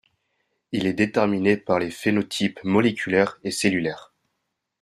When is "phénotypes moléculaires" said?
1.91-3.37